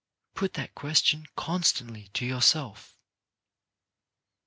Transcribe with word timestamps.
'Put 0.33 0.53
that 0.53 0.73
question 0.73 1.27
constantly 1.35 2.07
to 2.15 2.25
yourself. 2.25 2.95